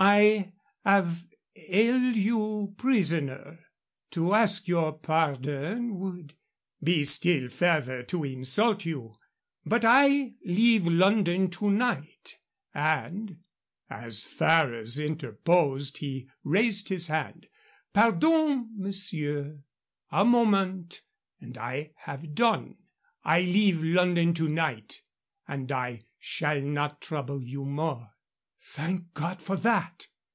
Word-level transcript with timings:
I 0.00 0.52
have 0.84 1.26
held 1.56 2.14
you 2.14 2.72
prisoner. 2.78 3.58
To 4.12 4.32
ask 4.32 4.68
your 4.68 4.92
pardon 4.96 5.98
would 5.98 6.34
be 6.80 7.02
still 7.02 7.48
further 7.48 8.04
to 8.04 8.22
insult 8.22 8.84
you. 8.84 9.16
But 9.66 9.84
I 9.84 10.34
leave 10.44 10.86
London 10.86 11.50
to 11.50 11.72
night 11.72 12.38
and" 12.72 13.38
As 13.90 14.24
Ferrers 14.24 15.00
interposed, 15.00 15.98
he 15.98 16.30
raised 16.44 16.90
his 16.90 17.08
hand. 17.08 17.48
"Pardon, 17.92 18.70
monsieur, 18.76 19.64
a 20.12 20.24
moment 20.24 21.00
and 21.40 21.58
I 21.58 21.90
have 21.96 22.36
done. 22.36 22.76
I 23.24 23.40
leave 23.40 23.82
London 23.82 24.32
to 24.34 24.48
night, 24.48 25.02
and 25.48 25.72
I 25.72 26.04
shall 26.20 26.60
not 26.60 27.00
trouble 27.00 27.42
you 27.42 27.64
more." 27.64 28.10
"Thank 28.60 29.14
God 29.14 29.40
for 29.40 29.54
that!" 29.54 30.08